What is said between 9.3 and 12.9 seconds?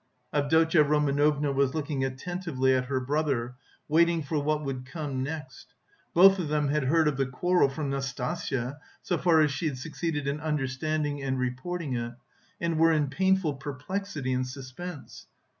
as she had succeeded in understanding and reporting it, and